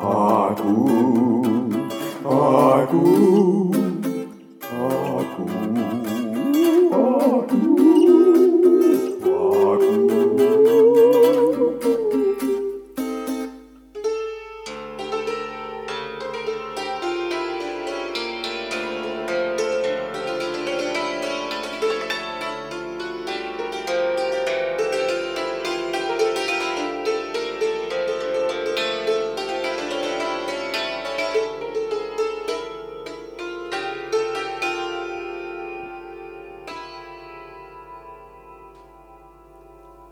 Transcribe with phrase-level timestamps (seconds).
[0.00, 0.90] Ακού,
[2.24, 3.70] ακού,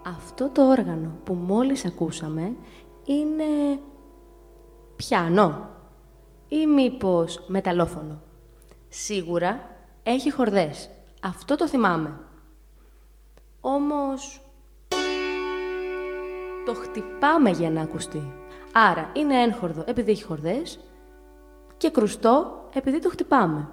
[0.06, 2.55] Αυτό το όργανο που μόλις ακούσαμε
[3.05, 3.80] είναι
[4.96, 5.69] πιάνο
[6.48, 8.20] ή μήπως μεταλλόφωνο.
[8.88, 9.70] Σίγουρα
[10.02, 10.91] έχει χορδές.
[11.23, 12.20] Αυτό το θυμάμαι.
[13.60, 14.41] Όμως
[16.66, 18.32] το χτυπάμε για να ακουστεί.
[18.73, 20.80] Άρα είναι έγχορδο επειδή έχει χορδές
[21.76, 23.68] και κρουστό επειδή το χτυπάμε.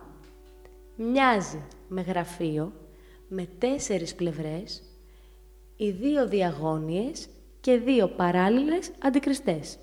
[0.96, 2.72] Μοιάζει με γραφείο
[3.28, 4.84] με τέσσερις πλευρές,
[5.76, 7.28] οι δύο διαγώνιες
[7.60, 9.78] και δύο παράλληλες αντικριστές.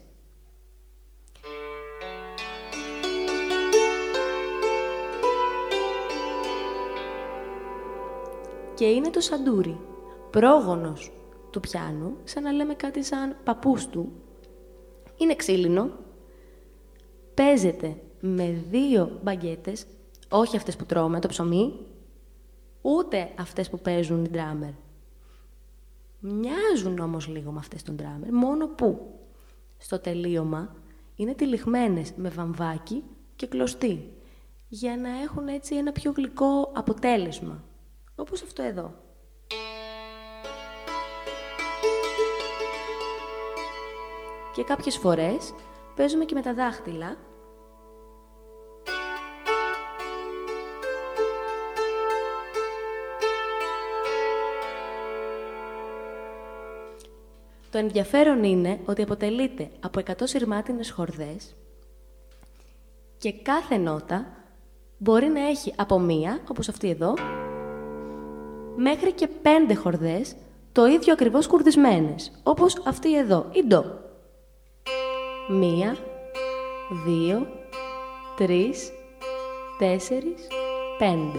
[8.74, 9.80] Και είναι το σαντούρι,
[10.30, 11.12] πρόγονος
[11.50, 14.12] του πιάνου, σαν να λέμε κάτι σαν παππούς του.
[15.16, 15.90] Είναι ξύλινο,
[17.34, 19.86] παίζεται με δύο μπαγκέτες,
[20.28, 21.72] όχι αυτές που τρώμε, το ψωμί,
[22.80, 24.70] ούτε αυτές που παίζουν οι ντράμερ.
[26.20, 29.18] Μοιάζουν όμως λίγο με αυτές των ντράμερ, μόνο που
[29.78, 30.74] στο τελείωμα
[31.16, 33.04] είναι τυλιγμένες με βαμβάκι
[33.36, 34.12] και κλωστή,
[34.68, 37.64] για να έχουν έτσι ένα πιο γλυκό αποτέλεσμα,
[38.14, 38.94] όπως αυτό εδώ.
[44.54, 45.54] Και κάποιες φορές
[45.96, 47.16] παίζουμε και με τα δάχτυλα
[57.70, 61.54] Το ενδιαφέρον είναι ότι αποτελείται από 100 σειρμάτινες χορδές
[63.18, 64.26] και κάθε νότα
[64.98, 67.14] μπορεί να έχει από μία, όπως αυτή εδώ,
[68.76, 70.36] μέχρι και πέντε χορδές
[70.72, 73.84] το ίδιο ακριβώς κουρδισμένες, όπως αυτή εδώ, η ντο.
[75.48, 75.96] Μία,
[77.06, 77.46] δύο,
[78.36, 78.90] τρεις,
[79.78, 80.46] τέσσερις,
[80.98, 81.38] πέντε.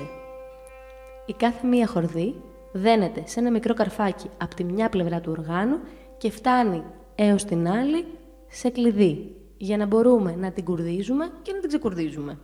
[1.25, 5.79] Η κάθε μία χορδή δένεται σε ένα μικρό καρφάκι από τη μια πλευρά του οργάνου
[6.21, 6.83] και φτάνει
[7.15, 8.05] έως την άλλη
[8.47, 12.39] σε κλειδί, για να μπορούμε να την κουρδίζουμε και να την ξεκουρδίζουμε.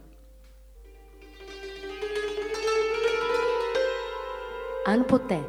[4.86, 5.40] Αν ποτέ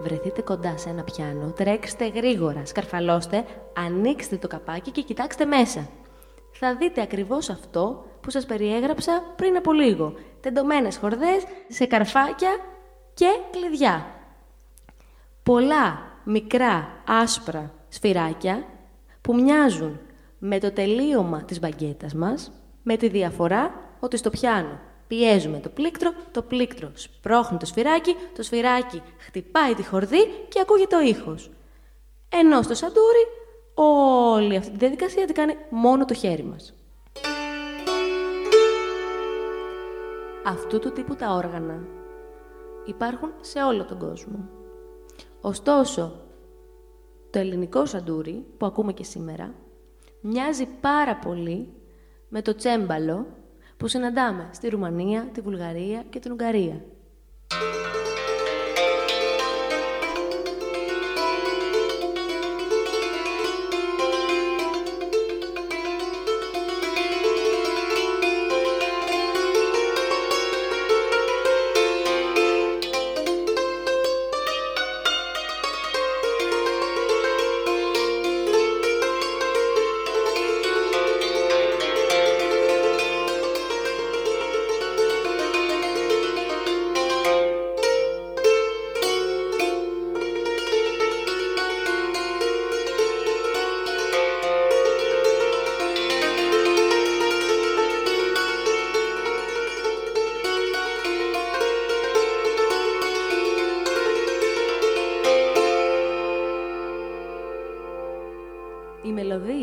[0.00, 3.44] βρεθείτε κοντά σε ένα πιάνο, τρέξτε γρήγορα, σκαρφαλώστε,
[3.76, 5.88] ανοίξτε το καπάκι και κοιτάξτε μέσα.
[6.52, 10.14] Θα δείτε ακριβώς αυτό που σας περιέγραψα πριν από λίγο.
[10.40, 12.50] Τεντωμένες χορδές σε καρφάκια
[13.14, 14.06] και κλειδιά.
[15.42, 18.64] Πολλά μικρά άσπρα σφυράκια
[19.20, 20.00] που μοιάζουν
[20.38, 26.10] με το τελείωμα της μπαγκέτας μας, με τη διαφορά ότι στο πιάνο πιέζουμε το πλήκτρο,
[26.30, 31.50] το πλήκτρο σπρώχνει το σφυράκι, το σφυράκι χτυπάει τη χορδή και ακούγεται ο ήχος.
[32.28, 33.26] Ενώ στο σαντούρι
[33.74, 36.74] όλη αυτή τη διαδικασία την κάνει μόνο το χέρι μας.
[40.46, 41.78] Αυτού του τύπου τα όργανα
[42.84, 44.48] υπάρχουν σε όλο τον κόσμο.
[45.40, 46.27] Ωστόσο,
[47.30, 49.54] το ελληνικό σαντούρι που ακούμε και σήμερα
[50.20, 51.68] μοιάζει πάρα πολύ
[52.28, 53.26] με το τσέμπαλο
[53.76, 56.84] που συναντάμε στη Ρουμανία, τη Βουλγαρία και την Ουγγαρία.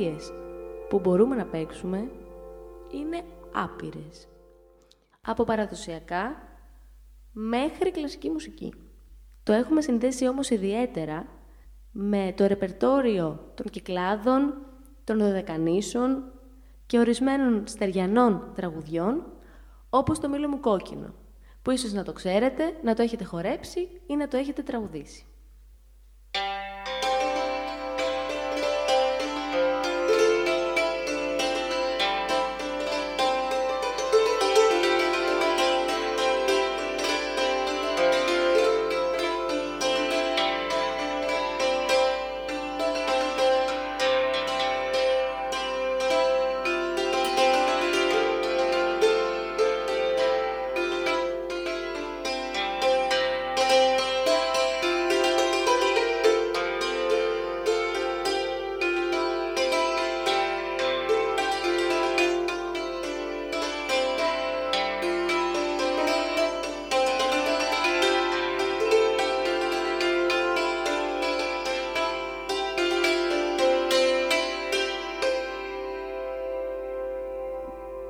[0.06, 0.34] Μελωδίες
[0.90, 2.10] που μπορούμε να παίξουμε
[2.92, 3.22] είναι
[3.54, 4.28] άπειρες.
[5.22, 6.36] Από παραδοσιακά
[7.32, 8.74] μέχρι κλασική μουσική.
[9.44, 11.26] Το έχουμε συνδέσει όμως ιδιαίτερα
[11.92, 14.54] με το ρεπερτόριο των κυκλάδων,
[15.04, 16.24] των δωδεκανήσων,
[16.86, 19.24] και ορισμένων στεριανών τραγουδιών,
[19.90, 21.14] όπως το «Μήλο μου κόκκινο»,
[21.62, 25.26] που ίσως να το ξέρετε, να το έχετε χορέψει ή να το έχετε τραγουδήσει.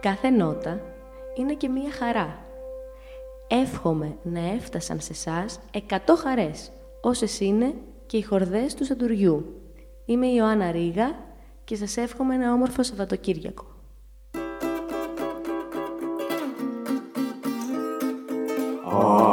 [0.06, 0.81] Κάθε νότα
[1.36, 2.38] είναι και μία χαρά.
[3.48, 6.72] Εύχομαι να έφτασαν σε εσάς εκατό χαρές,
[7.02, 7.74] όσες είναι
[8.06, 9.62] και οι χορδές του Σαντουριού.
[10.06, 11.16] Είμαι η Ιωάννα Ρίγα
[11.63, 13.66] και σας εύχομαι ένα όμορφο Σαββατοκύριακο.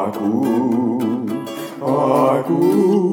[0.07, 1.05] Ακούς,
[2.29, 3.12] ακούς